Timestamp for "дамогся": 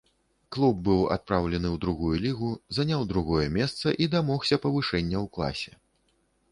4.17-4.61